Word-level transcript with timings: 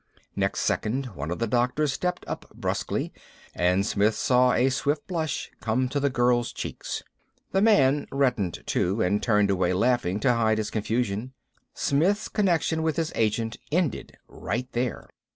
Next 0.35 0.61
second 0.61 1.15
one 1.15 1.29
of 1.29 1.37
the 1.37 1.45
doctors 1.45 1.93
stepped 1.93 2.25
up 2.27 2.51
bruskly, 2.55 3.13
and 3.53 3.85
Smith 3.85 4.15
saw 4.15 4.51
a 4.51 4.71
swift 4.71 5.05
blush 5.05 5.51
come 5.59 5.87
to 5.89 5.99
the 5.99 6.09
girl's 6.09 6.51
cheeks. 6.51 7.03
The 7.51 7.61
man 7.61 8.07
reddened, 8.11 8.63
too, 8.65 9.03
and 9.03 9.21
turned 9.21 9.51
away 9.51 9.73
laughing 9.73 10.19
to 10.21 10.33
hide 10.33 10.57
his 10.57 10.71
confusion. 10.71 11.33
Smith's 11.75 12.29
connection 12.29 12.81
with 12.81 12.95
his 12.95 13.11
agent 13.15 13.57
ended 13.71 14.17
right 14.27 14.67
there. 14.71 15.07